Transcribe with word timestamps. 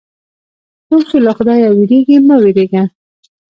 څوک 0.87 1.01
چې 1.09 1.17
له 1.25 1.31
خدایه 1.37 1.69
وېرېږي، 1.75 2.17
مه 2.27 2.35
وېرېږه. 2.43 2.83